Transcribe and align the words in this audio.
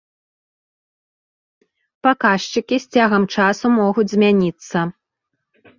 Паказчыкі 2.07 2.75
з 2.87 2.99
цягам 2.99 3.23
часу 3.37 3.65
могуць 3.79 4.11
змяніцца. 4.17 4.77